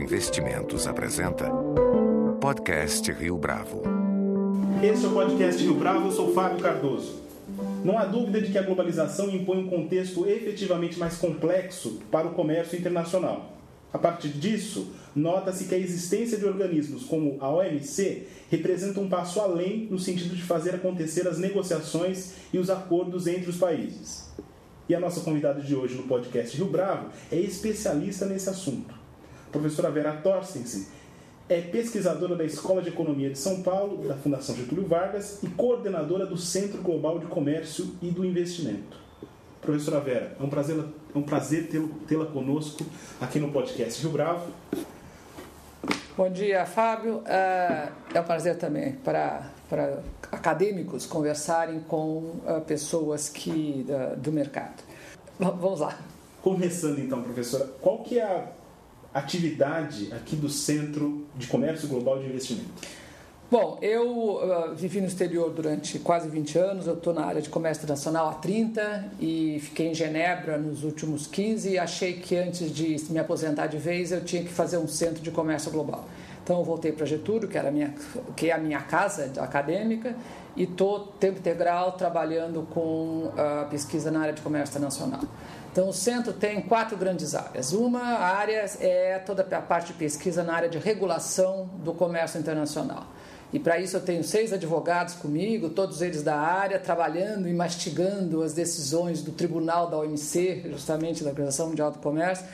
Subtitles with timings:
[0.00, 1.50] Investimentos apresenta
[2.40, 3.82] Podcast Rio Bravo.
[4.82, 7.20] Este é o podcast Rio Bravo, eu sou Fábio Cardoso.
[7.84, 12.32] Não há dúvida de que a globalização impõe um contexto efetivamente mais complexo para o
[12.32, 13.52] comércio internacional.
[13.92, 19.38] A partir disso, nota-se que a existência de organismos como a OMC representa um passo
[19.38, 24.30] além no sentido de fazer acontecer as negociações e os acordos entre os países.
[24.88, 28.99] E a nossa convidada de hoje no podcast Rio Bravo é especialista nesse assunto.
[29.50, 30.86] Professora Vera Torstensen
[31.48, 36.24] é pesquisadora da Escola de Economia de São Paulo, da Fundação Getúlio Vargas e coordenadora
[36.24, 38.96] do Centro Global de Comércio e do Investimento.
[39.60, 41.68] Professora Vera, é um prazer, é um prazer
[42.06, 42.86] tê-la conosco
[43.20, 44.46] aqui no podcast Rio Bravo.
[46.16, 47.22] Bom dia, Fábio.
[47.26, 53.86] É, é um prazer também para, para acadêmicos conversarem com uh, pessoas que,
[54.18, 54.84] do mercado.
[55.36, 55.98] Vamos lá.
[56.40, 58.59] Começando então, professora, qual que é a
[59.12, 62.70] atividade aqui do Centro de Comércio Global de Investimento?
[63.50, 67.48] Bom, eu uh, vivi no exterior durante quase 20 anos, eu estou na área de
[67.48, 72.72] comércio internacional há 30 e fiquei em Genebra nos últimos 15 e achei que antes
[72.72, 76.04] de me aposentar de vez eu tinha que fazer um centro de comércio global.
[76.44, 77.92] Então eu voltei para Getúlio, que, era minha,
[78.36, 80.14] que é a minha casa acadêmica,
[80.56, 85.22] e estou tempo integral trabalhando com uh, pesquisa na área de comércio internacional.
[85.72, 87.72] Então, o centro tem quatro grandes áreas.
[87.72, 93.06] Uma área é toda a parte de pesquisa na área de regulação do comércio internacional.
[93.52, 98.42] E para isso eu tenho seis advogados comigo, todos eles da área, trabalhando e mastigando
[98.42, 102.46] as decisões do tribunal da OMC, justamente da Organização Mundial do Comércio,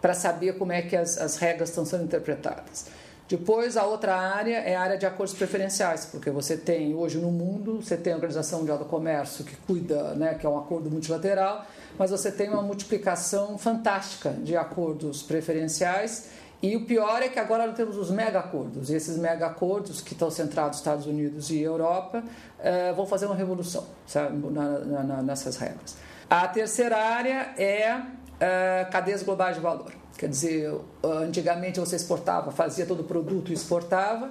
[0.00, 2.86] para saber como é que as, as regras estão sendo interpretadas.
[3.32, 7.30] Depois, a outra área é a área de acordos preferenciais, porque você tem hoje no
[7.30, 10.90] mundo, você tem a Organização Mundial do Comércio que cuida, né, que é um acordo
[10.90, 11.64] multilateral,
[11.98, 16.28] mas você tem uma multiplicação fantástica de acordos preferenciais
[16.60, 18.90] e o pior é que agora nós temos os mega acordos.
[18.90, 23.24] E esses mega acordos, que estão centrados nos Estados Unidos e Europa, uh, vão fazer
[23.24, 25.96] uma revolução sabe, na, na, nessas regras.
[26.28, 30.01] A terceira área é uh, cadeias globais de valor.
[30.22, 30.72] Quer dizer,
[31.02, 34.30] antigamente você exportava, fazia todo o produto e exportava,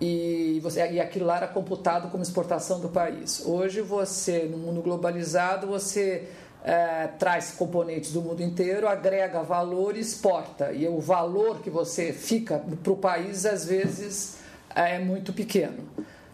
[0.00, 3.42] e, você, e aquilo lá era computado como exportação do país.
[3.44, 6.26] Hoje você, no mundo globalizado, você
[6.64, 10.72] é, traz componentes do mundo inteiro, agrega valor e exporta.
[10.72, 14.38] E o valor que você fica para o país, às vezes,
[14.74, 15.86] é muito pequeno.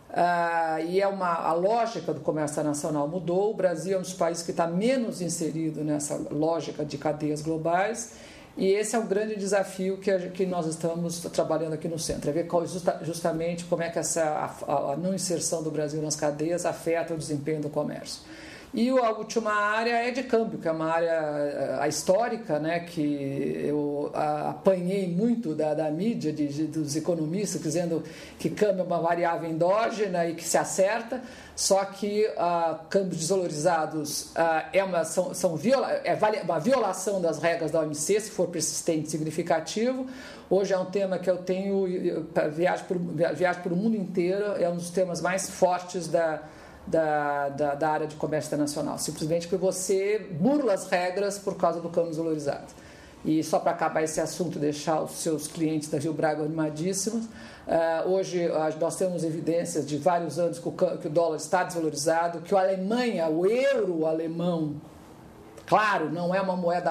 [0.09, 3.50] Ah, e é uma, a lógica do comércio internacional mudou.
[3.50, 8.31] O Brasil é um dos países que está menos inserido nessa lógica de cadeias globais.
[8.57, 12.29] E esse é o grande desafio que, a, que nós estamos trabalhando aqui no centro,
[12.29, 16.03] é ver qual, justa, justamente como é que essa, a, a não inserção do Brasil
[16.03, 18.23] nas cadeias afeta o desempenho do comércio.
[18.75, 22.81] E a última área é de câmbio, que é uma área eh, a histórica, né,
[22.81, 28.03] que eu apanhei muito da, da mídia, de, de, dos economistas, dizendo
[28.38, 31.22] que câmbio é uma variável endógena e que se acerta,
[31.55, 37.38] só que uh, câmbios desvalorizados uh, é, uma, são, são viola, é uma violação das
[37.38, 40.06] regras da OMC, se for persistente e significativo.
[40.49, 41.87] Hoje é um tema que eu tenho,
[42.88, 42.99] por,
[43.34, 46.43] viagem por o mundo inteiro, é um dos temas mais fortes da
[46.87, 51.81] da, da, da, área de comércio internacional, simplesmente porque você burla as regras por causa
[51.81, 52.66] do câmbio desvalorizado.
[53.25, 58.09] E só para acabar esse assunto, deixar os seus clientes da Rio Braga animadíssimos, uh,
[58.09, 62.41] hoje uh, nós temos evidências de vários anos que o, que o dólar está desvalorizado,
[62.41, 64.75] que a Alemanha, o euro alemão,
[65.72, 66.91] Claro, não é uma moeda,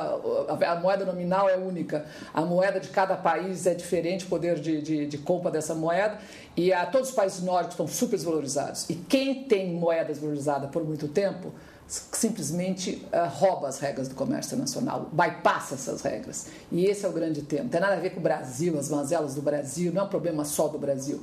[0.68, 2.04] a moeda nominal é única,
[2.34, 6.18] a moeda de cada país é diferente, o poder de, de, de compra dessa moeda,
[6.58, 8.90] e a, todos os países nórdicos estão super desvalorizados.
[8.90, 11.54] E quem tem moeda desvalorizada por muito tempo
[11.86, 16.48] simplesmente uh, rouba as regras do comércio nacional, bypassa essas regras.
[16.72, 17.64] E esse é o grande tema.
[17.64, 20.10] Não tem nada a ver com o Brasil, as mazelas do Brasil, não é um
[20.10, 21.22] problema só do Brasil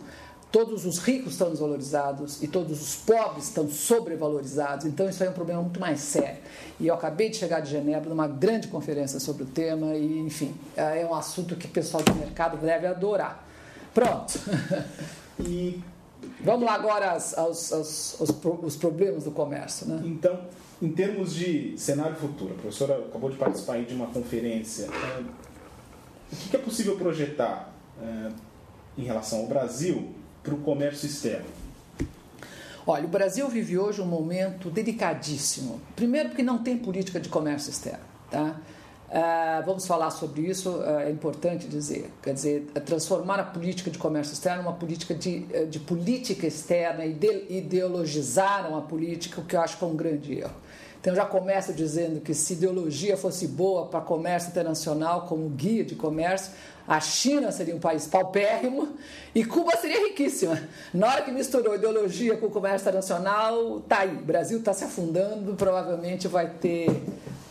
[0.51, 4.87] todos os ricos estão desvalorizados e todos os pobres estão sobrevalorizados.
[4.87, 6.39] Então, isso aí é um problema muito mais sério.
[6.81, 10.55] E eu acabei de chegar de Genebra numa grande conferência sobre o tema e, enfim,
[10.77, 13.47] é um assunto que o pessoal do mercado deve adorar.
[13.95, 14.39] Pronto.
[15.41, 15.81] E
[16.41, 19.87] vamos lá agora aos, aos, aos, aos, os problemas do comércio.
[19.87, 20.03] Né?
[20.05, 20.41] Então,
[20.83, 24.87] em termos de cenário futuro, a professora acabou de participar de uma conferência.
[24.87, 25.23] É,
[26.33, 27.73] o que é possível projetar
[28.03, 28.33] é,
[28.97, 30.13] em relação ao Brasil
[30.43, 31.47] para o comércio externo?
[32.87, 35.81] Olha, o Brasil vive hoje um momento delicadíssimo.
[35.95, 38.05] Primeiro, porque não tem política de comércio externo.
[38.31, 38.57] Tá?
[39.09, 42.11] Uh, vamos falar sobre isso, uh, é importante dizer.
[42.23, 47.05] Quer dizer, transformar a política de comércio externo numa política de, eh, de política externa
[47.05, 47.19] e
[47.49, 50.55] ideologizaram a política, o que eu acho que é um grande erro.
[51.01, 55.95] Então já começo dizendo que se ideologia fosse boa para comércio internacional como guia de
[55.95, 56.53] comércio,
[56.87, 58.89] a China seria um país paupérrimo
[59.35, 60.59] e Cuba seria riquíssima.
[60.93, 64.17] Na hora que misturou ideologia com o comércio internacional, tá aí.
[64.17, 66.89] O Brasil está se afundando, provavelmente vai ter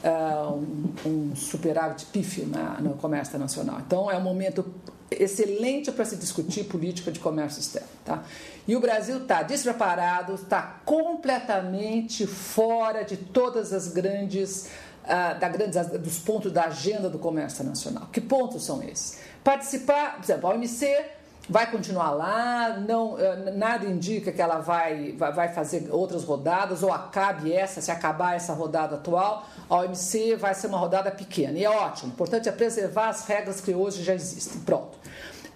[0.03, 3.79] uh, um, um, superávit pífio na, no comércio internacional.
[3.85, 4.65] Então é um momento
[5.09, 7.87] excelente para se discutir política de comércio externo.
[8.03, 8.23] Tá?
[8.67, 14.69] E o Brasil está despreparado, está completamente fora de todas as grandes
[15.05, 18.09] uh, da grandes, dos pontos da agenda do comércio nacional.
[18.11, 19.19] Que pontos são esses?
[19.43, 21.16] Participar, por exemplo, a OMC
[21.49, 26.91] vai continuar lá, não, eh, nada indica que ela vai, vai fazer outras rodadas ou
[26.91, 31.57] acabe essa, se acabar essa rodada atual, a OMC vai ser uma rodada pequena.
[31.57, 34.61] E é ótimo, o importante é preservar as regras que hoje já existem.
[34.61, 34.97] Pronto.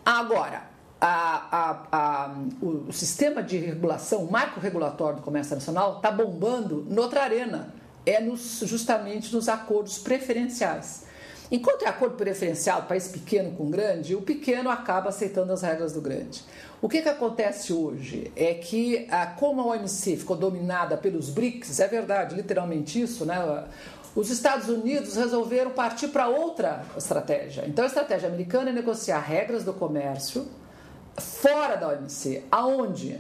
[0.05, 0.63] Agora,
[0.99, 6.85] a, a, a, o, sistema de regulação, o marco regulatório do comércio nacional está bombando
[6.87, 7.73] noutra arena,
[8.05, 11.10] é nos, justamente nos acordos preferenciais.
[11.51, 15.99] Enquanto é acordo preferencial, país pequeno com grande, o pequeno acaba aceitando as regras do
[15.99, 16.41] grande.
[16.81, 21.81] O que, que acontece hoje é que, ah, como a OMC ficou dominada pelos BRICS,
[21.81, 23.65] é verdade, literalmente isso, né?
[24.15, 27.65] Os Estados Unidos resolveram partir para outra estratégia.
[27.67, 30.47] Então, a estratégia americana é negociar regras do comércio
[31.17, 32.45] fora da OMC.
[32.49, 33.19] Aonde?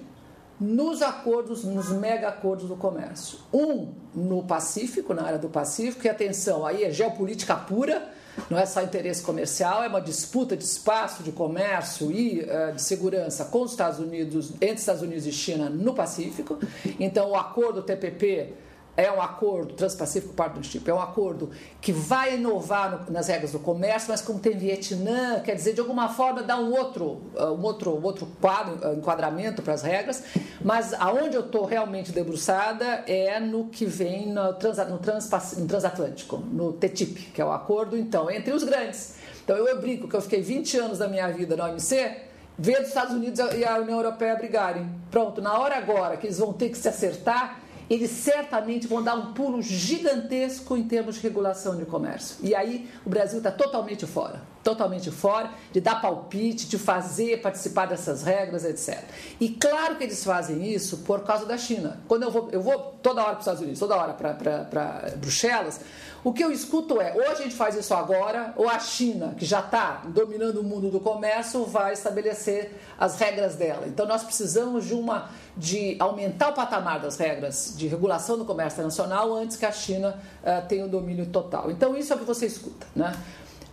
[0.57, 3.39] Nos acordos, nos mega acordos do comércio.
[3.53, 8.65] Um no Pacífico, na área do Pacífico, e atenção, aí é geopolítica pura não é
[8.65, 13.63] só interesse comercial, é uma disputa de espaço de comércio e uh, de segurança com
[13.63, 16.59] os Estados Unidos, entre Estados Unidos e China no Pacífico.
[16.99, 18.53] Então, o acordo TPP
[18.95, 21.49] é um acordo, Transpacífico Partnership, é um acordo
[21.79, 25.79] que vai inovar no, nas regras do comércio, mas como tem Vietnã, quer dizer, de
[25.79, 30.23] alguma forma dá um outro, uh, um outro, outro quadro, uh, enquadramento para as regras,
[30.63, 35.67] mas aonde eu estou realmente debruçada é no que vem no, trans, no, trans, no
[35.67, 39.15] transatlântico, no TTIP, que é o acordo, então, entre os grandes.
[39.43, 42.81] Então eu, eu brinco que eu fiquei 20 anos da minha vida na OMC, vendo
[42.81, 44.87] os Estados Unidos e a União Europeia brigarem.
[45.09, 47.60] Pronto, na hora agora que eles vão ter que se acertar,
[47.93, 52.37] eles certamente vão dar um pulo gigantesco em termos de regulação de comércio.
[52.41, 57.87] E aí o Brasil está totalmente fora totalmente fora, de dar palpite, de fazer, participar
[57.87, 59.03] dessas regras, etc.
[59.39, 61.99] E claro que eles fazem isso por causa da China.
[62.07, 65.79] Quando eu vou, eu vou toda hora para os Estados Unidos, toda hora para Bruxelas,
[66.23, 69.43] o que eu escuto é, ou a gente faz isso agora, ou a China, que
[69.43, 73.87] já está dominando o mundo do comércio, vai estabelecer as regras dela.
[73.87, 78.75] Então nós precisamos de uma de aumentar o patamar das regras de regulação do comércio
[78.77, 81.69] internacional antes que a China uh, tenha o domínio total.
[81.71, 83.13] Então isso é o que você escuta, né?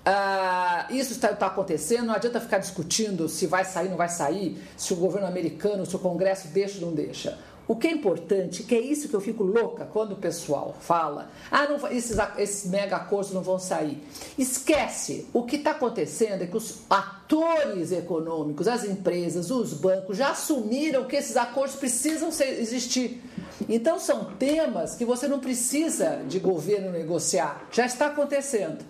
[0.06, 4.58] Uh, isso está, está, acontecendo, não adianta ficar discutindo se vai sair, não vai sair,
[4.76, 7.38] se o governo americano, se o Congresso deixa ou não deixa.
[7.68, 11.30] O que é importante, que é isso que eu fico louca quando o pessoal fala,
[11.50, 14.02] ah, não, esses, esses mega acordos não vão sair.
[14.38, 20.30] Esquece, o que está acontecendo é que os atores econômicos, as empresas, os bancos já
[20.30, 23.22] assumiram que esses acordos precisam ser, existir.
[23.68, 28.82] Então são temas que você não precisa de governo negociar, já está acontecendo.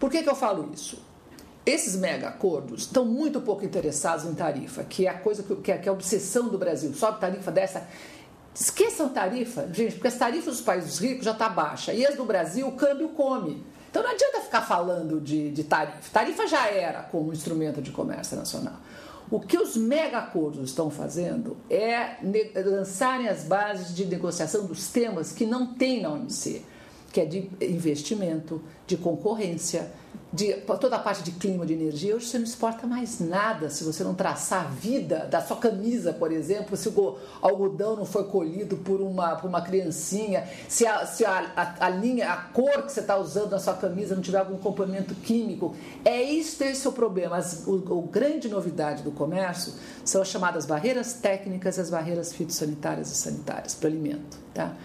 [0.00, 0.98] Por que, que eu falo isso?
[1.64, 5.76] Esses mega acordos estão muito pouco interessados em tarifa, que é a coisa que, é,
[5.76, 6.92] que é a obsessão do Brasil.
[6.94, 7.86] Sobe tarifa dessa.
[8.54, 11.92] Esqueçam tarifa, gente, porque as tarifas dos países ricos já está baixa.
[11.92, 13.62] E as do Brasil, o câmbio come.
[13.90, 15.98] Então não adianta ficar falando de, de tarifa.
[16.10, 18.76] Tarifa já era como instrumento de comércio nacional.
[19.30, 22.16] O que os mega acordos estão fazendo é
[22.64, 26.64] lançarem as bases de negociação dos temas que não tem na OMC
[27.12, 29.90] que é de investimento, de concorrência,
[30.32, 32.14] de toda a parte de clima, de energia.
[32.14, 36.12] Hoje você não exporta mais nada se você não traçar a vida da sua camisa,
[36.12, 41.04] por exemplo, se o algodão não foi colhido por uma, por uma criancinha, se, a,
[41.04, 44.22] se a, a, a linha, a cor que você está usando na sua camisa não
[44.22, 45.74] tiver algum complemento químico.
[46.04, 47.36] É isso, esse é o problema.
[47.36, 49.72] As, o, o grande novidade do comércio
[50.04, 54.38] são as chamadas barreiras técnicas e as barreiras fitossanitárias e sanitárias para o alimento.
[54.54, 54.76] Tá?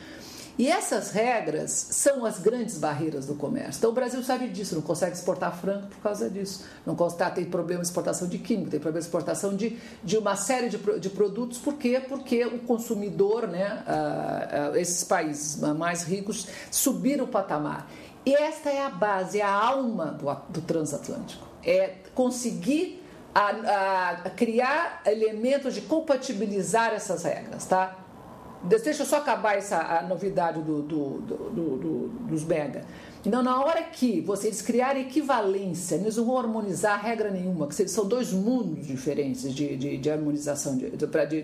[0.57, 3.79] E essas regras são as grandes barreiras do comércio.
[3.79, 6.63] Então o Brasil sabe disso, não consegue exportar frango por causa disso.
[6.85, 10.37] Não consegue, tem problema de exportação de químico, tem problema de exportação de, de uma
[10.37, 11.57] série de, de produtos.
[11.57, 11.99] Por quê?
[11.99, 17.89] Porque o consumidor, né, uh, uh, esses países mais ricos, subiram o patamar.
[18.25, 21.45] E esta é a base, é a alma do, do transatlântico.
[21.63, 23.03] É conseguir
[23.35, 28.04] a, a criar elementos de compatibilizar essas regras, tá?
[28.67, 32.83] Deixa eu só acabar essa novidade do, do, do, dos mega.
[33.25, 38.07] Então, na hora que vocês criarem equivalência, eles não vão harmonizar regra nenhuma, que são
[38.07, 40.77] dois mundos diferentes de, de, de harmonização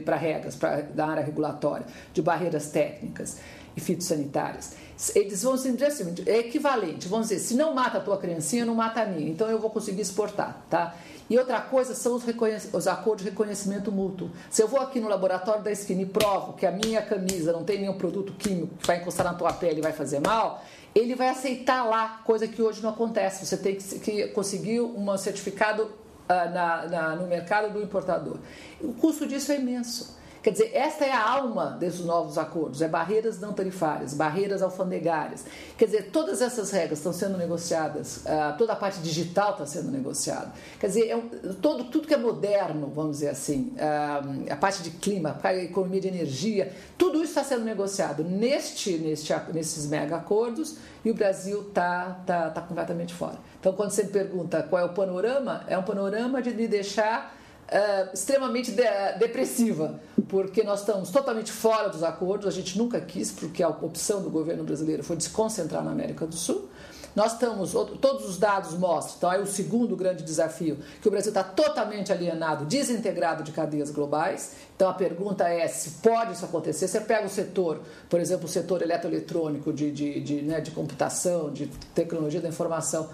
[0.06, 3.38] para regras pra, da área regulatória, de barreiras técnicas.
[3.76, 4.76] e fitossanitárias.
[5.16, 8.76] Eles vão dizer assim, é equivalente, vamos dizer, se não mata a tua criancinha, não
[8.76, 10.96] mata a minha, então eu vou conseguir exportar, tá?
[11.32, 12.26] E outra coisa são os,
[12.74, 14.30] os, acordos de reconhecimento mútuo.
[14.50, 17.64] Se eu vou aqui no laboratório da esquina e provo que a minha camisa não
[17.64, 20.62] tem nenhum produto químico que vai encostar na tua pele e vai fazer mal,
[20.94, 23.46] ele vai aceitar lá, coisa que hoje não acontece.
[23.46, 28.36] Você tem que, que conseguir um certificado uh, na, na, no mercado do importador.
[28.82, 30.20] O custo disso é imenso.
[30.42, 35.46] Quer dizer, esta é a alma desses novos acordos, é barreiras não tarifárias, barreiras alfandegárias.
[35.78, 39.92] Quer dizer, todas essas regras estão sendo negociadas, uh, toda a parte digital está sendo
[39.92, 40.52] negociada.
[40.80, 41.30] Quer dizer, é um,
[41.62, 46.02] todo, tudo que é moderno, vamos dizer assim, uh, a parte de clima, a economia
[46.02, 51.68] de energia, tudo isso está sendo negociado neste, neste, nesses mega acordos e o Brasil
[51.68, 53.38] está tá, tá completamente fora.
[53.60, 57.38] Então, quando você me pergunta qual é o panorama, é um panorama de me deixar
[57.72, 58.84] uh, extremamente de,
[59.18, 60.00] depressiva,
[60.32, 64.30] porque nós estamos totalmente fora dos acordos, a gente nunca quis, porque a opção do
[64.30, 66.70] governo brasileiro foi desconcentrar na América do Sul.
[67.14, 71.32] Nós estamos, todos os dados mostram, então é o segundo grande desafio, que o Brasil
[71.32, 74.54] está totalmente alienado, desintegrado de cadeias globais.
[74.74, 76.88] Então a pergunta é se pode isso acontecer.
[76.88, 81.52] Você pega o setor, por exemplo, o setor eletroeletrônico, de, de, de, né, de computação,
[81.52, 83.10] de tecnologia da informação,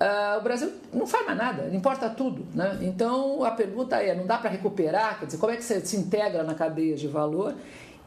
[0.00, 2.46] Uh, o Brasil não faz mais nada, importa tudo.
[2.54, 2.78] Né?
[2.82, 5.18] Então a pergunta é: não dá para recuperar?
[5.18, 7.54] Quer dizer, como é que você se integra na cadeia de valor?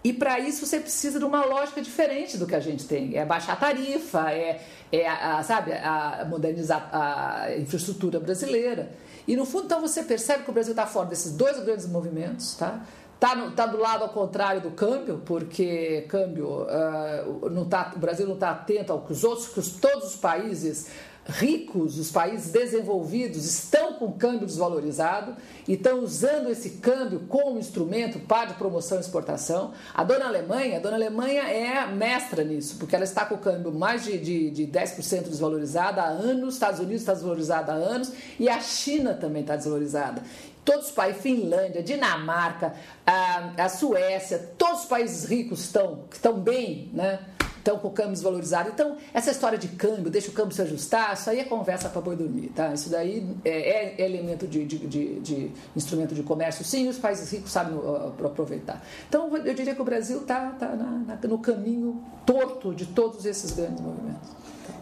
[0.06, 3.18] E para isso você precisa de uma lógica diferente do que a gente tem.
[3.18, 4.62] É baixar a tarifa, é,
[4.92, 8.92] é a, sabe, a modernizar a infraestrutura brasileira.
[9.27, 12.54] E no fundo, então, você percebe que o Brasil está fora desses dois grandes movimentos,
[12.54, 12.82] tá?
[13.15, 18.27] Está tá do lado ao contrário do câmbio, porque câmbio, uh, não tá, o Brasil
[18.27, 20.88] não está atento ao que os outros, que os, todos os países
[21.27, 25.36] ricos, os países desenvolvidos, estão com câmbio desvalorizado
[25.67, 29.74] e estão usando esse câmbio como instrumento para promoção e exportação.
[29.94, 33.72] A dona Alemanha, a dona Alemanha é mestra nisso, porque ela está com o câmbio
[33.72, 38.48] mais de, de, de 10% desvalorizado há anos, Estados Unidos está desvalorizado há anos e
[38.48, 40.22] a China também está desvalorizada.
[40.63, 42.74] Todos os países, Finlândia, Dinamarca,
[43.05, 47.20] a, a Suécia, todos os países ricos estão, estão bem, né?
[47.65, 48.69] Estão com o câmbio desvalorizado.
[48.69, 52.00] Então, essa história de câmbio, deixa o câmbio se ajustar, isso aí é conversa para
[52.00, 52.72] boi dormir, tá?
[52.72, 57.31] Isso daí é, é elemento de, de, de, de, instrumento de comércio, sim, os países
[57.31, 57.75] ricos sabem
[58.24, 58.86] aproveitar.
[59.10, 63.51] Então, eu diria que o Brasil está tá, tá no caminho torto de todos esses
[63.51, 64.29] grandes movimentos.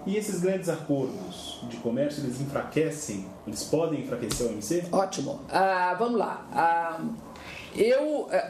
[0.05, 4.83] E esses grandes acordos de comércio, eles enfraquecem, eles podem enfraquecer o OMC?
[4.91, 5.39] Ótimo.
[5.49, 6.45] Ah, vamos lá.
[6.51, 6.99] Ah,
[7.73, 8.49] eu eh,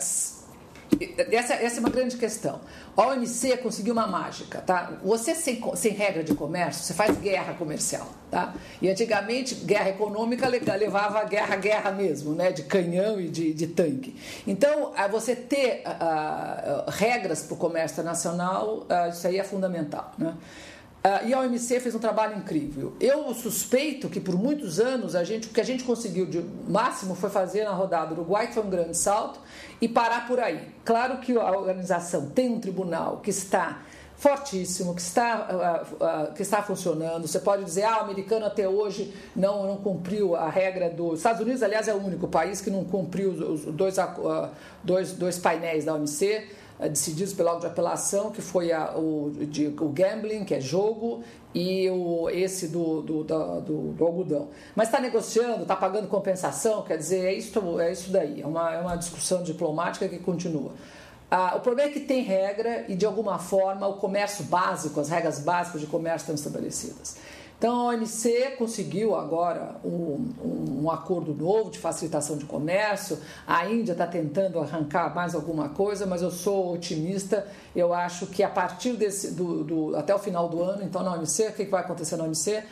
[1.32, 2.62] essa, essa é uma grande questão.
[2.96, 4.94] A OMC conseguiu uma mágica, tá?
[5.04, 8.54] Você sem, sem regra de comércio, você faz guerra comercial, tá?
[8.82, 12.52] E antigamente, guerra econômica levava a guerra, guerra mesmo, né?
[12.52, 14.16] De canhão e de, de tanque.
[14.46, 20.36] Então, você ter uh, regras para o comércio internacional, uh, isso aí é fundamental, né?
[21.06, 22.94] Uh, e a OMC fez um trabalho incrível.
[22.98, 27.14] Eu suspeito que por muitos anos a gente, o que a gente conseguiu de máximo
[27.14, 29.38] foi fazer na rodada Uruguai, que foi um grande salto,
[29.82, 30.70] e parar por aí.
[30.86, 33.82] Claro que a organização tem um tribunal que está
[34.16, 37.28] fortíssimo, que está, uh, uh, que está funcionando.
[37.28, 41.42] Você pode dizer, ah, o americano até hoje não, não cumpriu a regra dos Estados
[41.42, 43.98] Unidos, aliás, é o único país que não cumpriu os, dois,
[44.82, 46.48] dois, dois painéis da OMC
[46.80, 51.24] eh, decididos pela de apelação, que foi a, o, de, o gambling, que é jogo,
[51.54, 54.48] e o, esse do, do, do, do algodão.
[54.76, 58.74] Mas está negociando, está pagando compensação, quer dizer, é isso, é isso daí, é uma,
[58.74, 60.72] é uma discussão diplomática que continua.
[61.30, 65.10] Ah, o problema é que tem regra e, de alguma forma, o comércio básico, as
[65.10, 67.18] regras básicas de comércio estão estabelecidas.
[67.64, 73.18] Então, a OMC conseguiu agora um, um, um, acordo novo de facilitação de comércio.
[73.48, 77.48] A Índia está tentando arrancar mais alguma coisa, mas eu sou otimista.
[77.74, 81.14] Eu acho que a partir desse, do, do até o final do ano, então na
[81.14, 82.66] OMC, o que vai acontecer na OMC?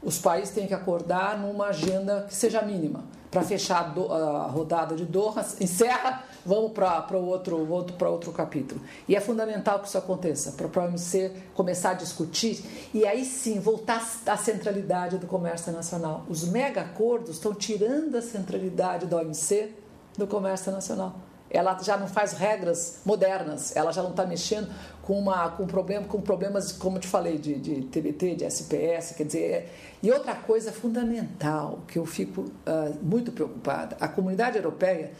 [0.00, 3.02] Os países têm que acordar numa agenda que seja mínima
[3.36, 8.80] para fechar a rodada de Doha, encerra, vamos para outro, outro, outro capítulo.
[9.06, 12.64] E é fundamental que isso aconteça, para a OMC começar a discutir
[12.94, 16.24] e aí sim voltar à centralidade do comércio nacional.
[16.30, 19.70] Os mega acordos estão tirando a centralidade da OMC
[20.16, 24.68] do comércio nacional ela já não faz regras modernas, ela já não está mexendo
[25.02, 29.24] com, uma, com, problema, com problemas, como te falei, de, de TBT, de SPS, quer
[29.24, 29.52] dizer.
[29.52, 29.68] É...
[30.02, 35.12] E outra coisa fundamental que eu fico uh, muito preocupada: a comunidade europeia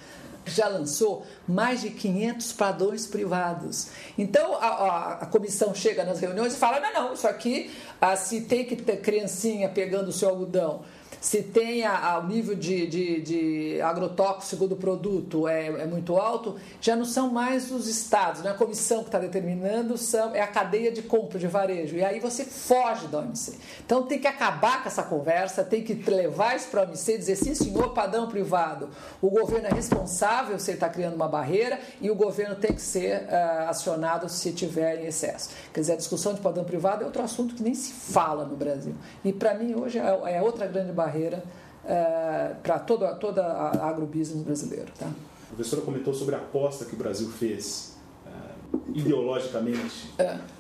[0.46, 3.88] já lançou mais de 500 padrões privados.
[4.16, 8.16] Então a, a, a, comissão chega nas reuniões e fala: não, não, isso aqui, ah,
[8.16, 10.82] se tem que ter criancinha pegando o seu algodão
[11.26, 16.54] se tem a, o nível de, de, de agrotóxico do produto é, é, muito alto,
[16.80, 20.40] já não são mais os estados, não é a comissão que está determinando, são, é
[20.40, 21.96] a cadeia de compra de varejo.
[21.96, 23.58] E aí você foge da OMC.
[23.84, 27.18] Então tem que acabar com essa conversa, tem que levar isso para a OMC e
[27.18, 28.88] dizer, sim senhor, padrão privado,
[29.20, 32.80] o governo é responsável se ele está criando uma barreira e o governo tem que
[32.80, 35.50] ser uh, acionado se tiver em excesso.
[35.74, 38.54] Quer dizer, a discussão de padrão privado é outro assunto que nem se fala no
[38.54, 38.94] Brasil.
[39.24, 44.42] E para mim hoje é, é outra grande barreira uh, para toda, toda a agrobusiness
[44.44, 44.92] brasileiro.
[44.98, 45.06] Tá?
[45.06, 47.96] A professora comentou sobre a aposta que o Brasil fez
[48.26, 50.56] uh, ideologicamente uh,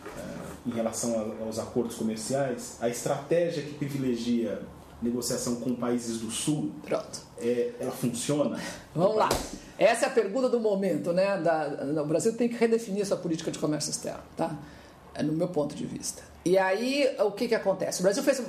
[0.66, 4.60] em relação aos acordos comerciais, a estratégia que privilegia
[5.00, 7.20] negociação com países do Sul, Pronto.
[7.38, 8.58] É, ela funciona?
[8.94, 9.28] Vamos lá.
[9.78, 11.38] Essa é a pergunta do momento, né?
[11.38, 14.56] Da, o Brasil tem que redefinir sua política de comércio externo, tá?
[15.14, 16.22] É no meu ponto de vista.
[16.46, 17.98] E aí, o que, que acontece?
[17.98, 18.40] O Brasil fez,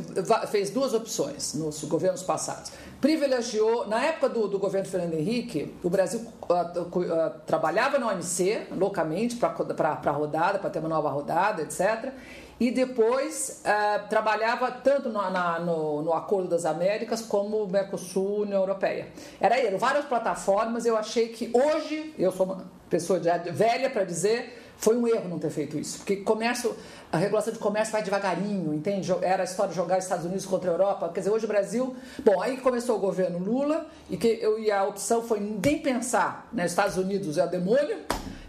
[0.52, 2.72] fez duas opções nos governos passados.
[3.02, 8.68] Privilegiou, na época do, do governo Fernando Henrique, o Brasil uh, uh, trabalhava na OMC,
[8.78, 12.14] loucamente, para rodada, para ter uma nova rodada, etc
[12.60, 18.62] e depois uh, trabalhava tanto no, na, no, no, Acordo das Américas como Mercosul União
[18.62, 19.10] Europeia.
[19.40, 20.84] Era várias plataformas.
[20.84, 25.40] Eu achei que hoje, eu sou uma pessoa velha para dizer, foi um erro não
[25.40, 26.76] ter feito isso, porque comércio,
[27.12, 29.12] a regulação de comércio vai devagarinho, entende?
[29.22, 31.10] Era a história de jogar Estados Unidos contra a Europa.
[31.14, 31.96] Quer dizer, hoje o Brasil.
[32.24, 36.48] Bom, aí começou o governo Lula e, que eu, e a opção foi nem pensar,
[36.54, 36.66] né?
[36.66, 37.98] Estados Unidos é o demônio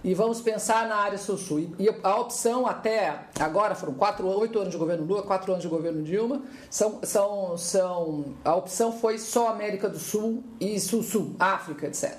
[0.04, 1.74] e vamos pensar na área sul-sul.
[1.78, 5.68] E a opção até agora foram quatro, oito anos de governo Lula, quatro anos de
[5.68, 6.42] governo Dilma.
[6.70, 12.16] São, são, são, a opção foi só América do Sul e Sul-Sul, África, etc.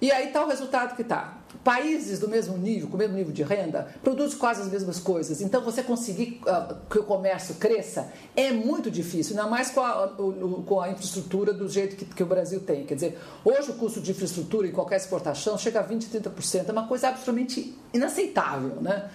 [0.00, 1.37] E aí está o resultado que está.
[1.64, 5.40] Países do mesmo nível, com o mesmo nível de renda, produzem quase as mesmas coisas.
[5.40, 10.06] Então, você conseguir uh, que o comércio cresça é muito difícil, ainda mais com a,
[10.06, 12.84] o, com a infraestrutura do jeito que, que, o Brasil tem.
[12.84, 16.68] Quer dizer, hoje o custo de infraestrutura em qualquer exportação chega a 20%, 30%.
[16.68, 19.08] É uma coisa absolutamente inaceitável, né?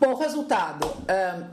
[0.00, 0.88] Bom, resultado,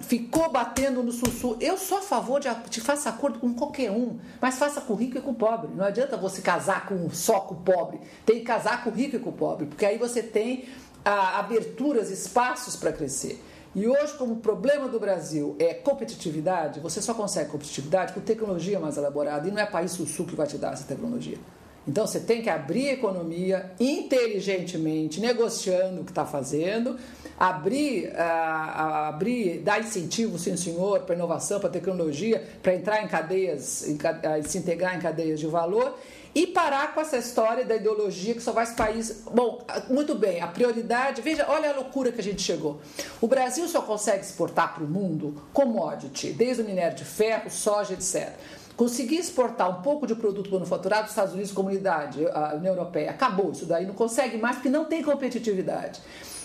[0.01, 1.57] ficou batendo no sul-sul.
[1.59, 4.95] Eu sou a favor de, de faça acordo com qualquer um, mas faça com o
[4.95, 5.71] rico e com o pobre.
[5.75, 9.15] Não adianta você casar com, só com o pobre, tem que casar com o rico
[9.15, 10.65] e com o pobre, porque aí você tem
[11.03, 13.43] aberturas, espaços para crescer.
[13.73, 18.79] E hoje, como o problema do Brasil é competitividade, você só consegue competitividade com tecnologia
[18.79, 21.37] mais elaborada, e não é país sul-sul que vai te dar essa tecnologia.
[21.87, 26.97] Então você tem que abrir a economia inteligentemente, negociando o que está fazendo,
[27.39, 33.87] abrir, uh, abrir, dar incentivo, sim senhor, para inovação, para tecnologia, para entrar em cadeias,
[33.87, 35.95] em, uh, se integrar em cadeias de valor
[36.35, 39.23] e parar com essa história da ideologia que só esse país.
[39.31, 41.21] Bom, muito bem, a prioridade.
[41.21, 42.81] Veja, olha a loucura que a gente chegou.
[43.21, 47.93] O Brasil só consegue exportar para o mundo commodity, desde o minério de ferro, soja,
[47.93, 48.33] etc.
[48.75, 53.51] Conseguir exportar um pouco de produto manufaturado dos Estados Unidos, comunidade, a União Europeia, acabou
[53.51, 56.01] isso daí, não consegue mais porque não tem competitividade.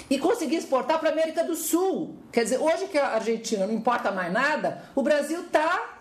[0.09, 2.17] E conseguir exportar para a América do Sul.
[2.33, 5.99] Quer dizer, hoje que a Argentina não importa mais nada, o Brasil está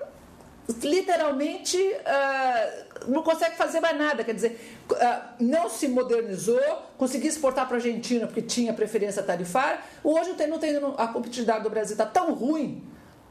[0.83, 4.23] literalmente uh, não consegue fazer mais nada.
[4.23, 4.95] Quer dizer, uh,
[5.39, 6.61] não se modernizou,
[6.97, 9.79] conseguiu exportar para a Argentina porque tinha preferência tarifária.
[10.03, 12.83] Hoje não tem, não tem a competitividade do Brasil está tão ruim.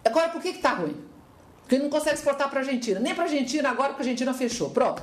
[0.04, 1.07] Agora, por que está ruim?
[1.68, 2.98] Porque não consegue exportar para a Argentina.
[2.98, 4.70] Nem para a Argentina agora, porque a Argentina fechou.
[4.70, 5.02] Pronto.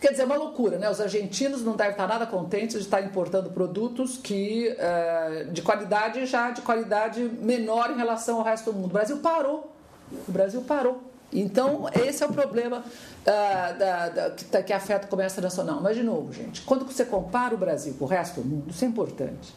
[0.00, 0.88] Quer dizer, é uma loucura, né?
[0.90, 6.24] Os argentinos não devem estar nada contentes de estar importando produtos que uh, de qualidade
[6.24, 8.86] já de qualidade menor em relação ao resto do mundo.
[8.86, 9.70] O Brasil parou.
[10.26, 11.02] O Brasil parou.
[11.30, 15.78] Então, esse é o problema uh, da, da, que, tá, que, afeta o comércio nacional.
[15.82, 18.82] Mas, de novo, gente, quando você compara o Brasil com o resto do mundo, isso
[18.82, 19.52] é importante.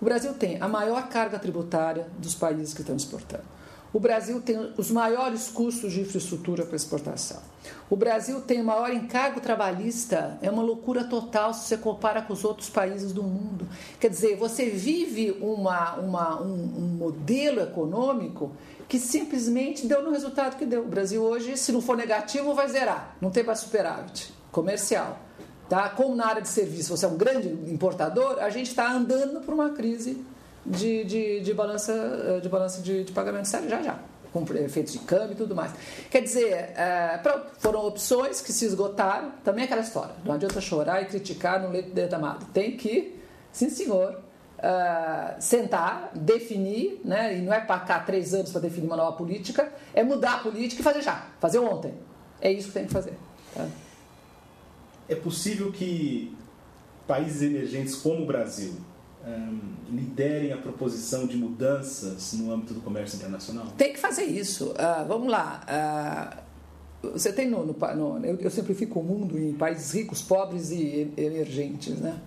[0.00, 3.53] O Brasil tem a maior carga tributária dos países que estão exportando.
[3.94, 7.40] O Brasil tem os maiores custos de infraestrutura para exportação.
[7.88, 10.36] O Brasil tem o maior encargo trabalhista.
[10.42, 13.68] É uma loucura total se você compara com os outros países do mundo.
[14.00, 18.50] Quer dizer, você vive uma, uma, um, um modelo econômico
[18.88, 20.82] que simplesmente deu no resultado que deu.
[20.82, 23.16] O Brasil hoje, se não for negativo, vai zerar.
[23.20, 25.20] Não tem mais superávit comercial.
[25.68, 25.88] Tá?
[25.88, 29.54] Como na área de serviço você é um grande importador, a gente está andando por
[29.54, 30.24] uma crise
[30.64, 33.98] de, de, de balança, eh, de, balança de, de pagamento sério já já
[34.34, 35.72] com efeitos de câmbio e tudo mais.
[36.10, 39.30] Quer dizer, é, pronto, foram opções que se esgotaram.
[39.44, 40.12] Também aquela história.
[40.24, 42.44] Não adianta chorar e criticar no leito derramado.
[42.46, 43.20] Tem que,
[43.52, 44.20] sim senhor,
[44.58, 47.38] uh, sentar, definir, né?
[47.38, 50.38] e não é para cá três anos para definir uma nova política, é mudar a
[50.38, 51.94] política e fazer já, fazer ontem.
[52.40, 53.14] É isso que tem que fazer.
[53.54, 53.68] Tá?
[55.08, 56.36] É possível que
[57.06, 58.74] países emergentes como o Brasil
[59.90, 63.66] liderem a proposição de mudanças no âmbito do comércio internacional?
[63.76, 64.72] Tem que fazer isso.
[64.72, 66.44] Uh, vamos lá.
[67.02, 70.70] Uh, você tem no, no, no eu, eu, simplifico o mundo em países ricos, pobres
[70.70, 72.18] e emergentes, né?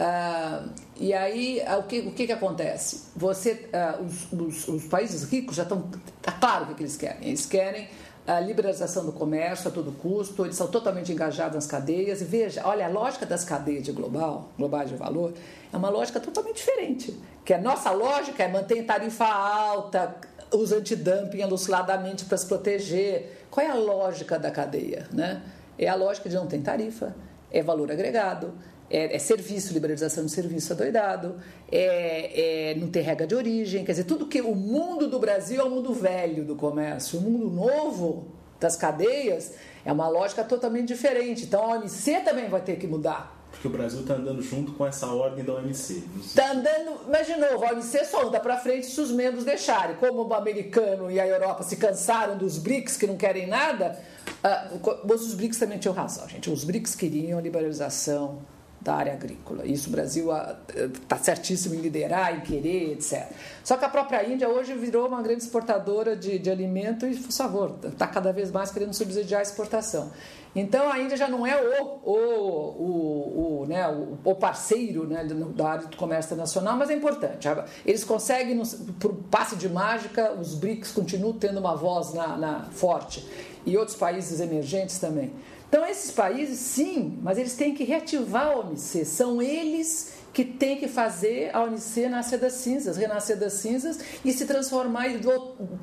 [0.00, 0.64] Ah,
[0.96, 3.08] e aí, o que, o que, que acontece?
[3.16, 3.68] Você,
[4.04, 5.90] os, os, os, países ricos já estão.
[6.18, 7.28] Está claro o que eles querem.
[7.28, 7.88] Eles querem
[8.28, 12.20] a liberalização do comércio a todo custo, eles são totalmente engajados nas cadeias.
[12.20, 15.32] E veja, olha, a lógica das cadeias de global, globais de valor,
[15.72, 17.18] é uma lógica totalmente diferente.
[17.42, 20.14] Que a nossa lógica é manter tarifa alta,
[20.52, 23.46] os antidumping alucinadamente para se proteger.
[23.50, 25.08] Qual é a lógica da cadeia?
[25.10, 25.40] Né?
[25.78, 27.16] É a lógica de não ter tarifa,
[27.50, 28.52] é valor agregado,
[28.90, 31.36] é, é, serviço, liberalização de serviço adoidado,
[31.70, 35.60] é, é não ter regra de origem, quer dizer, tudo que o mundo do Brasil
[35.60, 39.52] é o mundo velho do comércio, o mundo novo das cadeias
[39.84, 41.44] é uma lógica totalmente diferente.
[41.44, 43.36] Então a OMC também vai ter que mudar.
[43.50, 46.04] Porque o Brasil está andando junto com essa ordem da OMC.
[46.20, 49.96] Está andando, mas de novo, a OMC só anda para frente se os membros deixarem.
[49.96, 53.98] Como o americano e a Europa se cansaram dos BRICS que não querem nada,
[54.44, 56.50] uh, os BRICS também tinham razão, gente.
[56.50, 58.42] Os BRICS queriam liberalização
[58.80, 59.66] da área agrícola.
[59.66, 63.26] Isso o Brasil está ah, certíssimo em liderar, em querer, etc.
[63.64, 67.32] Só que a própria Índia hoje virou uma grande exportadora de, de alimento e, por
[67.32, 70.10] favor, está cada vez mais querendo subsidiar a exportação.
[70.54, 73.86] Então a Índia já não é o, o, o, o, né,
[74.24, 77.46] o, parceiro né, da área do comércio internacional, mas é importante.
[77.84, 78.60] Eles conseguem,
[78.98, 83.26] por passe de mágica, os BRICS continuam tendo uma voz na, na forte
[83.66, 85.32] e outros países emergentes também.
[85.68, 89.04] Então, esses países, sim, mas eles têm que reativar a OMC.
[89.04, 94.32] São eles que têm que fazer a OMC nascer das cinzas, renascer das cinzas e
[94.32, 95.20] se transformar e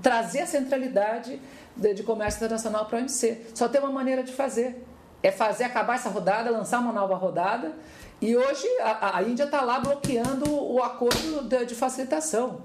[0.01, 1.39] trazer a centralidade
[1.75, 3.47] de, comércio internacional para a OMC.
[3.53, 4.83] Só tem uma maneira de fazer.
[5.21, 7.73] É fazer acabar essa rodada, lançar uma nova rodada.
[8.21, 12.61] E hoje a, a Índia está lá bloqueando o acordo de, de, facilitação.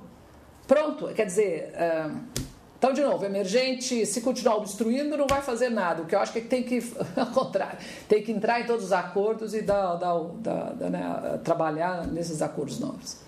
[0.66, 1.72] Pronto, quer dizer.
[1.74, 2.49] Uh,
[2.80, 6.00] então, de novo, emergente, se continuar obstruindo, não vai fazer nada.
[6.00, 6.82] O que eu acho que tem que,
[7.14, 12.06] ao contrário, tem que entrar em todos os acordos e dar, dar, dar, né, trabalhar
[12.06, 13.18] nesses acordos novos.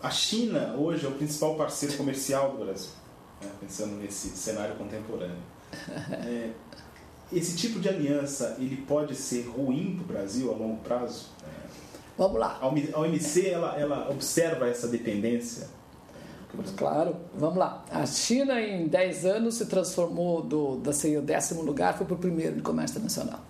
[0.00, 2.92] A China, hoje, é o principal parceiro comercial do Brasil,
[3.42, 5.42] né, pensando nesse cenário contemporâneo.
[6.24, 6.50] É,
[7.32, 11.30] esse tipo de aliança, ele pode ser ruim para o Brasil a longo prazo?
[12.16, 12.60] Vamos lá.
[12.60, 12.68] A
[13.00, 15.66] OMC, ela, ela observa essa dependência
[16.76, 17.84] Claro, vamos lá.
[17.90, 22.18] A China, em 10 anos, se transformou do, da o décimo lugar, foi para o
[22.18, 23.40] primeiro de comércio internacional.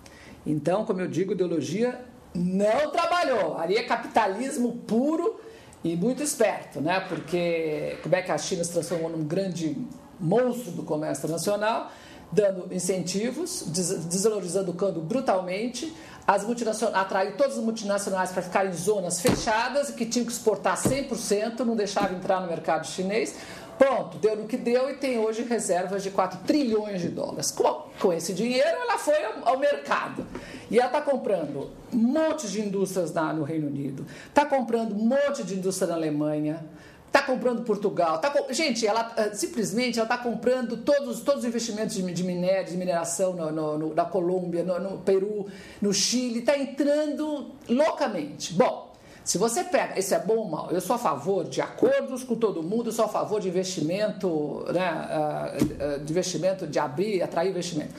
[0.45, 1.99] Então, como eu digo, ideologia
[2.33, 3.57] não trabalhou.
[3.57, 5.39] Ali é capitalismo puro
[5.83, 6.99] e muito esperto, né?
[6.99, 9.77] Porque como é que a China se transformou num grande
[10.19, 11.91] monstro do comércio internacional?
[12.31, 13.63] dando incentivos,
[14.09, 15.93] desvalorizando o câmbio brutalmente,
[16.27, 20.75] as multinacionais, atraiu todas as multinacionais para ficarem em zonas fechadas, que tinham que exportar
[20.75, 23.35] 100%, não deixava entrar no mercado chinês.
[23.77, 27.51] Pronto, deu no que deu e tem hoje reservas de 4 trilhões de dólares.
[27.51, 30.25] Com, com esse dinheiro, ela foi ao, ao mercado.
[30.71, 35.05] E ela está comprando um monte de indústrias na, no Reino Unido, está comprando um
[35.05, 36.65] monte de indústria na Alemanha,
[37.15, 38.17] está comprando Portugal.
[38.19, 42.69] Tá, gente, ela eh, simplesmente ela está comprando todos, todos os investimentos de, de minério,
[42.69, 45.47] de mineração no, no, no, na Colômbia, no, Peru,
[45.81, 48.53] no Chile, está entrando loucamente.
[48.53, 50.69] Bom, se você pega, isso é bom ou mal?
[50.71, 54.91] Eu sou a favor de acordos com todo mundo, sou a favor de investimento, né,
[54.91, 57.93] uh, uh, de investimento, de abrir, atrair investimento.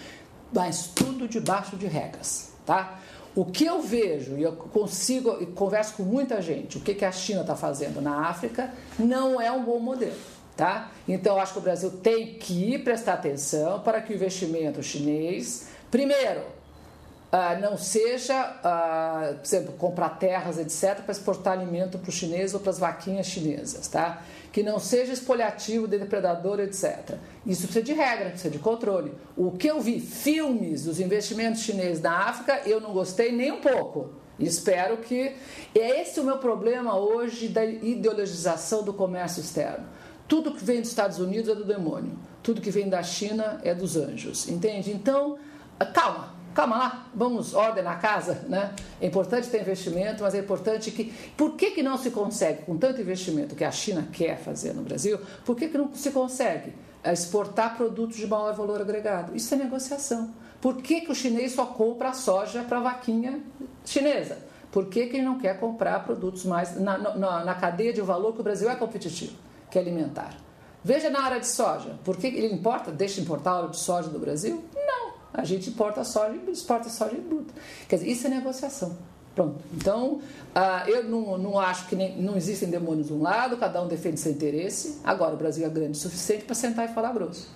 [0.52, 3.00] Mas tudo debaixo de regras, tá?
[3.37, 7.05] O que eu vejo, e eu consigo, e converso com muita gente, o que, que
[7.05, 10.16] a China está fazendo na África, não é um bom modelo.
[10.57, 10.90] Tá?
[11.07, 16.40] Então, acho que o Brasil tem que prestar atenção para que o investimento chinês, primeiro,
[17.31, 22.55] uh, não seja, uh, por exemplo, comprar terras, etc., para exportar alimento para os chineses
[22.55, 23.87] ou para as vaquinhas chinesas.
[23.87, 24.22] Tá?
[24.57, 27.16] Que não seja espolhativo de depredador, etc.
[27.45, 29.12] Isso precisa de regra, precisa de controle.
[29.37, 33.61] O que eu vi, filmes dos investimentos chineses na África, eu não gostei nem um
[33.61, 34.14] pouco.
[34.40, 35.37] Espero que.
[35.75, 39.87] É esse o meu problema hoje da ideologização do comércio externo.
[40.27, 42.19] Tudo que vem dos Estados Unidos é do demônio.
[42.42, 44.49] Tudo que vem da China é dos anjos.
[44.49, 44.90] Entende?
[44.90, 45.37] Então,
[45.92, 48.75] calma calma lá, vamos ordem na casa, né?
[48.99, 52.79] É importante ter investimento, mas é importante que, por que, que não se consegue, com
[52.79, 56.73] tanto investimento que a China quer fazer no Brasil, por que, que não se consegue
[57.05, 59.37] exportar produtos de maior valor agregado?
[59.37, 60.31] Isso é negociação.
[60.59, 63.38] Por que, que o chinês só compra a soja para vaquinha
[63.85, 64.38] chinesa?
[64.73, 68.33] Por que, que ele não quer comprar produtos mais na, na, na cadeia de valor
[68.33, 69.37] que o Brasil é competitivo,
[69.71, 70.35] que é alimentar?
[70.83, 74.19] Veja na área de soja, por que ele importa, deixa importar óleo de soja do
[74.19, 74.64] Brasil?
[75.33, 77.53] A gente importa soja exporta soja bruta.
[77.89, 78.97] Quer dizer, isso é negociação.
[79.35, 79.61] Pronto.
[79.75, 83.83] Então, uh, eu não, não acho que nem, não existem demônios de um lado, cada
[83.83, 85.01] um defende seu interesse.
[85.05, 87.49] Agora, o Brasil é grande o suficiente para sentar e falar grosso.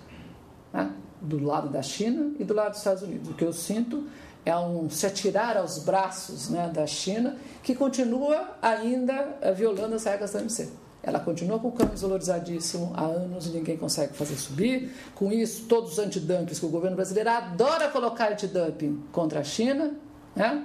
[0.72, 0.92] Né?
[1.20, 3.28] do lado da China e do lado dos Estados Unidos.
[3.28, 4.04] O que eu sinto
[4.44, 10.04] é um se atirar aos braços né, da China, que continua ainda eh, violando as
[10.04, 10.68] regras da OMC.
[11.02, 14.92] Ela continua com o câmbio desvalorizadíssimo há anos e ninguém consegue fazer subir.
[15.14, 19.94] Com isso, todos os antidumpings que o governo brasileiro adora colocar antidumping contra a China,
[20.36, 20.62] né?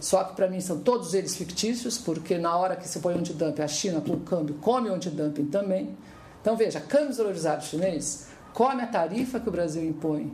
[0.00, 3.18] Só que para mim são todos eles fictícios, porque na hora que se põe o
[3.18, 5.96] antidumping, a China com o câmbio come o antidumping também.
[6.42, 10.32] Então veja, câmbio desvalorizado chinês come a tarifa que o Brasil impõe,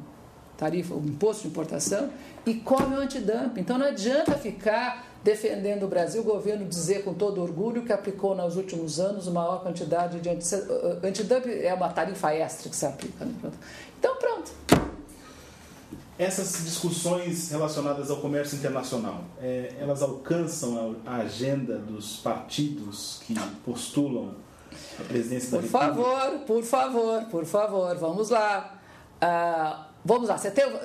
[0.56, 2.10] tarifa, o imposto de importação,
[2.46, 3.60] e come o antidumping.
[3.60, 8.36] Então não adianta ficar defendendo o Brasil, o governo dizer com todo orgulho que aplicou
[8.36, 13.24] nos últimos anos maior quantidade de antidumping, é uma tarifa extra que se aplica.
[13.24, 13.50] Né?
[13.98, 14.52] Então pronto.
[16.18, 23.34] Essas discussões relacionadas ao comércio internacional, é, elas alcançam a, a, agenda dos partidos que
[23.64, 24.34] postulam
[25.00, 25.94] a presidência por da República?
[25.94, 28.78] Por favor, por favor, por favor, vamos lá.
[29.20, 30.80] Uh, Vamos lá, você tem, uh,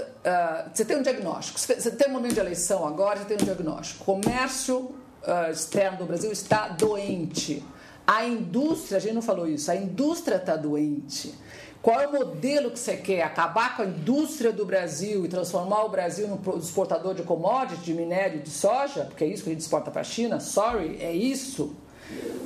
[0.73, 4.05] você tem um diagnóstico, você tem um momento de eleição agora, você tem um diagnóstico.
[4.05, 7.61] Comércio uh, externo do Brasil está doente.
[8.07, 11.33] A indústria, a gente não falou isso, a indústria está doente.
[11.81, 13.23] Qual é o modelo que você quer?
[13.23, 17.93] Acabar com a indústria do Brasil e transformar o Brasil num exportador de commodities, de
[17.93, 19.05] minério, de soja?
[19.05, 20.39] Porque é isso que a gente exporta para a China?
[20.39, 21.75] Sorry, é isso?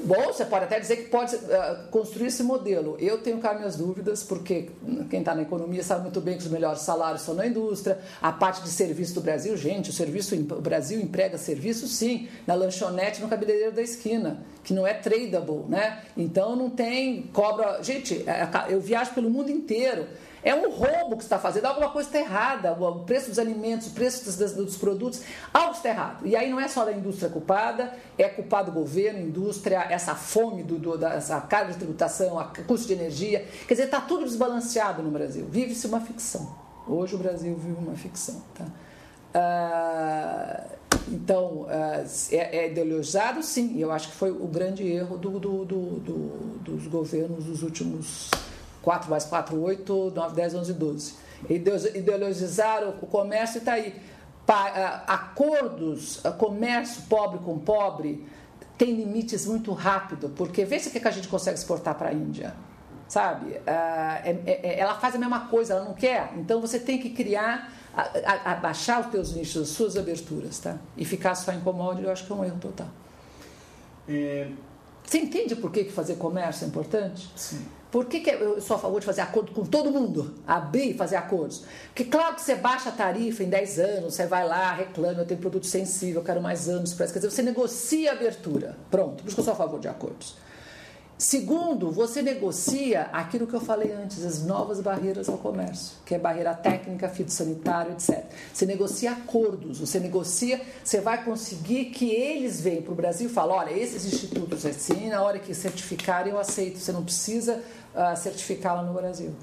[0.06, 2.98] Bom, você pode até dizer que pode uh, construir esse modelo.
[3.00, 4.70] Eu tenho cá minhas dúvidas, porque
[5.10, 8.30] quem está na economia sabe muito bem que os melhores salários são na indústria, a
[8.30, 13.22] parte de serviço do Brasil, gente, o serviço, o Brasil emprega serviço sim, na lanchonete,
[13.22, 16.04] no cabeleireiro da esquina, que não é tradable, né?
[16.18, 17.82] Então não tem, cobra.
[17.82, 20.06] Gente, é, eu viajo pelo mundo inteiro.
[20.44, 22.74] É um roubo que está fazendo, alguma coisa está errada.
[22.74, 25.22] O preço dos alimentos, o preço dos, dos, produtos,
[25.54, 26.28] algo está errado.
[26.28, 30.16] E aí não é só da indústria culpada, é culpado o governo, a indústria, essa
[30.16, 33.48] fome, do, do, da, essa carga de tributação, a custo de energia.
[33.68, 35.48] Quer dizer, está tudo desbalanceado no Brasil.
[35.50, 36.56] Vive-se uma ficção.
[36.86, 38.42] Hoje o Brasil vive uma ficção.
[38.54, 38.66] Tá?
[39.34, 40.64] Ah,
[41.08, 43.76] então, ah, é, é, ideologizado, sim.
[43.76, 45.80] E eu acho que foi o grande erro do, do, do,
[46.60, 48.30] dos governos dos últimos
[48.84, 51.14] 4 mais 4, 8, 9, 10, 11, 12.
[51.50, 53.96] Ideologizaram o comércio e está aí.
[55.08, 58.28] Acordos, comércio pobre com pobre,
[58.78, 62.14] tem limites muito rápido, porque vê se o que a gente consegue exportar para a
[62.14, 62.54] Índia.
[63.08, 63.54] Sabe?
[63.66, 63.72] É,
[64.26, 66.34] é, é, ela faz a mesma coisa, ela não quer.
[66.36, 67.72] Então você tem que criar,
[68.44, 70.78] abaixar os teus nichos, as suas aberturas, tá?
[70.98, 72.88] E ficar só em commodity, eu acho que é um erro total.
[74.10, 74.50] É...
[75.06, 77.30] Você entende por que fazer comércio é importante?
[77.36, 77.64] Sim.
[77.94, 80.34] Por que, que eu sou a favor de fazer acordo com todo mundo?
[80.48, 81.64] Abrir e fazer acordos?
[81.90, 85.28] Porque, claro que você baixa a tarifa em 10 anos, você vai lá, reclama, eu
[85.28, 88.76] tenho produto sensível, eu quero mais anos para Quer dizer, você negocia a abertura.
[88.90, 90.36] Pronto, por isso que eu sou a favor de acordos.
[91.16, 96.20] Segundo, você negocia aquilo que eu falei antes, as novas barreiras ao comércio, que é
[96.20, 98.26] barreira técnica, fitossanitária, etc.
[98.52, 103.32] Você negocia acordos, você negocia, você vai conseguir que eles venham para o Brasil e
[103.32, 107.62] falem, olha, esses institutos assim, na hora que certificarem eu aceito, você não precisa
[108.16, 109.34] certificá-la no Brasil,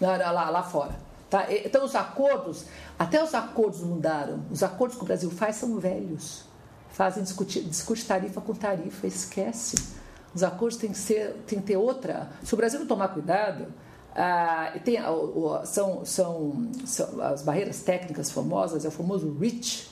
[0.00, 1.08] lá, lá fora.
[1.28, 1.46] Tá?
[1.52, 2.64] Então os acordos,
[2.98, 6.44] até os acordos mudaram, os acordos que o Brasil faz são velhos,
[6.90, 9.76] fazem discutir, discute tarifa com tarifa, esquece.
[10.34, 12.30] Os acordos têm que, ser, têm que ter outra.
[12.42, 13.66] Se o Brasil não tomar cuidado,
[14.14, 14.98] ah, tem,
[15.64, 19.86] são, são, são, as barreiras técnicas famosas, é o famoso REACH,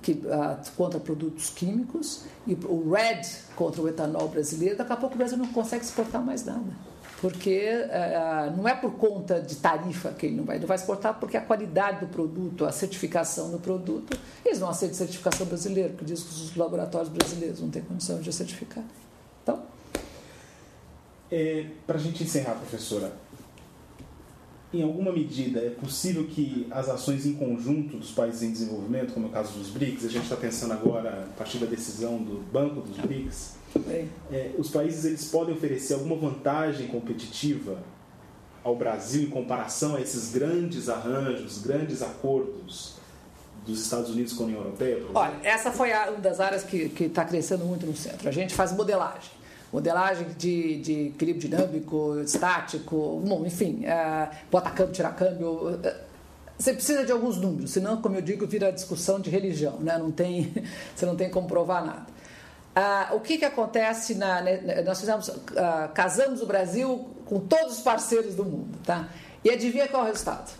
[0.00, 4.76] que, ah, contra produtos químicos, e o RED contra o etanol brasileiro.
[4.76, 6.91] Daqui a pouco o Brasil não consegue exportar mais nada
[7.22, 11.20] porque ah, não é por conta de tarifa que ele não vai, não vai exportar,
[11.20, 16.04] porque a qualidade do produto, a certificação do produto, eles não aceitam certificação brasileira, porque
[16.04, 18.82] diz que os laboratórios brasileiros não têm condição de certificar.
[19.40, 19.62] Então.
[21.30, 23.12] É, Para a gente encerrar, professora,
[24.74, 29.26] em alguma medida é possível que as ações em conjunto dos países em desenvolvimento, como
[29.26, 32.42] é o caso dos BRICS, a gente está pensando agora a partir da decisão do
[32.50, 33.61] Banco dos BRICS,
[34.30, 37.78] é, os países eles podem oferecer alguma vantagem competitiva
[38.62, 42.94] ao Brasil em comparação a esses grandes arranjos, grandes acordos
[43.66, 45.02] dos Estados Unidos com a União Europeia?
[45.14, 48.28] Olha, essa foi uma das áreas que está crescendo muito no centro.
[48.28, 49.30] A gente faz modelagem.
[49.72, 55.80] Modelagem de, de equilíbrio dinâmico, estático, bom, enfim, é, bota câmbio, tira câmbio.
[55.82, 55.96] É,
[56.58, 59.96] você precisa de alguns números, senão, como eu digo, vira discussão de religião, né?
[59.96, 60.52] não tem,
[60.94, 62.06] você não tem como provar nada.
[62.74, 64.42] Ah, o que, que acontece na,
[64.84, 69.08] nós fizemos ah, casamos o Brasil com todos os parceiros do mundo tá
[69.44, 70.50] e adivinha qual é o resultado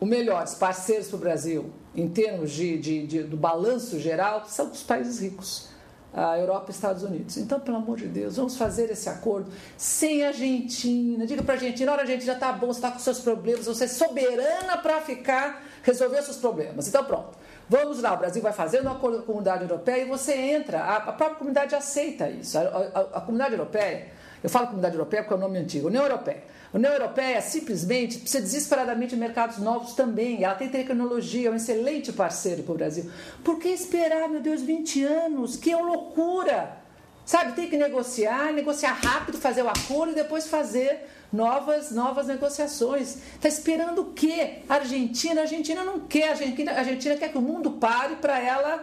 [0.00, 4.70] os melhores parceiros para o Brasil em termos de, de, de, do balanço geral são
[4.72, 5.68] os países ricos
[6.16, 7.36] a Europa e Estados Unidos.
[7.36, 11.26] Então, pelo amor de Deus, vamos fazer esse acordo sem a Argentina.
[11.26, 13.84] Diga para a Argentina, olha, a já está bom, você está com seus problemas, você
[13.84, 16.88] é soberana para ficar, resolver os seus problemas.
[16.88, 17.36] Então, pronto.
[17.68, 20.80] Vamos lá, o Brasil vai um com a comunidade europeia e você entra.
[20.80, 22.56] A, a própria comunidade aceita isso.
[22.56, 24.06] A, a, a comunidade europeia,
[24.42, 26.44] eu falo comunidade europeia porque é o nome antigo, União Europeia.
[26.72, 30.44] A União Europeia simplesmente precisa desesperadamente de mercados novos também.
[30.44, 33.10] Ela tem tecnologia, é um excelente parceiro para o Brasil.
[33.42, 35.56] Por que esperar, meu Deus, 20 anos?
[35.56, 36.76] Que é loucura!
[37.24, 43.18] Sabe, tem que negociar, negociar rápido, fazer o acordo e depois fazer novas, novas negociações.
[43.34, 44.58] Está esperando o quê?
[44.68, 48.38] Argentina, a Argentina não quer, a Argentina, a Argentina quer que o mundo pare para
[48.40, 48.76] ela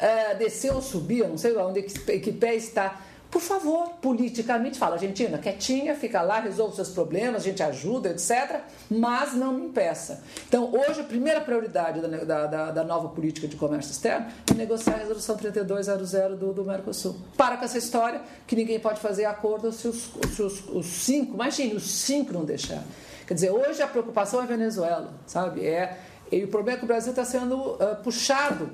[0.00, 3.00] uh, descer ou subir, eu não sei onde que, que pé está.
[3.30, 8.60] Por favor, politicamente fala, Argentina, quietinha, fica lá, resolve seus problemas, a gente ajuda, etc.,
[8.90, 10.24] mas não me impeça.
[10.48, 14.94] Então, hoje, a primeira prioridade da, da, da nova política de comércio externo é negociar
[14.94, 17.16] a resolução 3200 do, do Mercosul.
[17.36, 21.34] Para com essa história que ninguém pode fazer acordo se os, se os, os cinco,
[21.34, 22.82] imagine, os cinco não deixarem.
[23.28, 25.64] Quer dizer, hoje a preocupação é Venezuela, sabe?
[25.64, 25.96] É
[26.30, 28.70] e o problema é que o Brasil está sendo uh, puxado,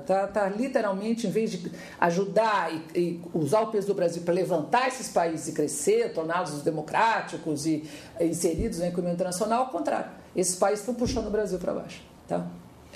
[0.00, 4.22] está uh, tá literalmente, em vez de ajudar e, e usar o peso do Brasil
[4.22, 7.84] para levantar esses países e crescer, torná-los democráticos e
[8.20, 10.10] inseridos na economia internacional, ao contrário.
[10.34, 12.02] Esses países estão puxando o Brasil para baixo.
[12.26, 12.46] Tá?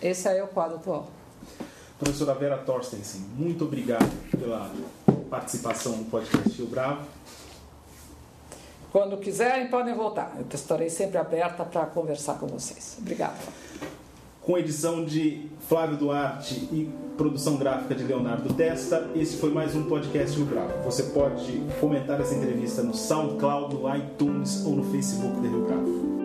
[0.02, 1.10] Esse aí é o quadro atual.
[1.98, 4.70] Professora Vera Torstensen, muito obrigado pela
[5.28, 7.06] participação no podcast Rio Bravo.
[8.98, 10.34] Quando quiserem, podem voltar.
[10.36, 12.96] Eu estarei sempre aberta para conversar com vocês.
[12.98, 13.36] Obrigada
[14.42, 19.08] com edição de Flávio Duarte e produção gráfica de Leonardo Testa.
[19.14, 20.82] Esse foi mais um podcast Rio Bravo.
[20.84, 26.17] Você pode comentar essa entrevista no SoundCloud, no iTunes ou no Facebook do Rio Bravo.